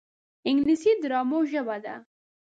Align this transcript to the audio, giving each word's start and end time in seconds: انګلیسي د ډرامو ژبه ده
انګلیسي 0.49 0.91
د 0.97 1.01
ډرامو 1.03 1.39
ژبه 1.51 1.77
ده 1.83 1.95